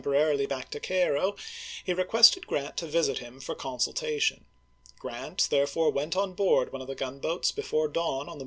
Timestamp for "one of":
6.71-6.87